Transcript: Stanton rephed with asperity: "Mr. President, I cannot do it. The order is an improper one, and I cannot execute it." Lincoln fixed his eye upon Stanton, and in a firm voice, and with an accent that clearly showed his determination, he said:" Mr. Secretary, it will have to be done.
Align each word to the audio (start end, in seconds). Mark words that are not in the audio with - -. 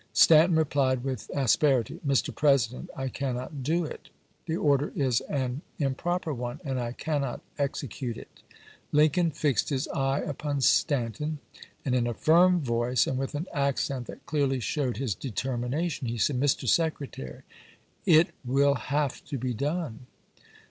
Stanton 0.13 0.55
rephed 0.57 1.03
with 1.03 1.29
asperity: 1.31 1.99
"Mr. 2.03 2.33
President, 2.33 2.89
I 2.97 3.07
cannot 3.07 3.61
do 3.61 3.85
it. 3.85 4.09
The 4.47 4.57
order 4.57 4.91
is 4.95 5.21
an 5.29 5.61
improper 5.77 6.33
one, 6.33 6.59
and 6.65 6.79
I 6.81 6.93
cannot 6.93 7.41
execute 7.59 8.17
it." 8.17 8.41
Lincoln 8.91 9.29
fixed 9.29 9.69
his 9.69 9.87
eye 9.89 10.21
upon 10.21 10.61
Stanton, 10.61 11.37
and 11.85 11.93
in 11.93 12.07
a 12.07 12.15
firm 12.15 12.61
voice, 12.61 13.05
and 13.05 13.19
with 13.19 13.35
an 13.35 13.45
accent 13.53 14.07
that 14.07 14.25
clearly 14.25 14.59
showed 14.59 14.97
his 14.97 15.13
determination, 15.13 16.07
he 16.07 16.17
said:" 16.17 16.39
Mr. 16.41 16.67
Secretary, 16.67 17.43
it 18.03 18.29
will 18.43 18.73
have 18.73 19.23
to 19.25 19.37
be 19.37 19.53
done. 19.53 20.07